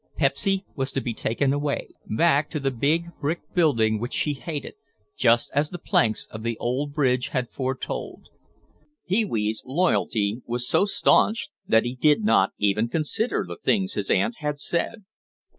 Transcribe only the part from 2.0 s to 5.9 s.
back to the big brick building which she hated, just as the